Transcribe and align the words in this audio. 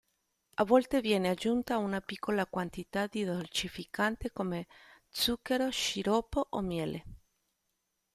A 0.55 0.63
volte 0.65 0.99
viene 0.99 1.29
aggiunta 1.29 1.77
una 1.77 2.01
piccola 2.01 2.47
quantità 2.47 3.05
di 3.05 3.23
dolcificante, 3.23 4.31
come 4.31 4.65
zucchero, 5.07 5.69
sciroppo 5.69 6.47
o 6.49 6.61
miele. 6.61 7.03